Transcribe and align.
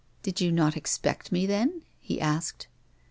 "Did 0.23 0.41
you 0.41 0.51
not 0.51 0.75
expect 0.75 1.31
me, 1.31 1.45
then?" 1.45 1.83
he 2.01 2.19
asked. 2.19 2.67